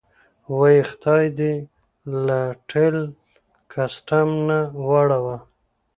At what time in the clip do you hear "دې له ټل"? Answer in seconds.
1.37-2.95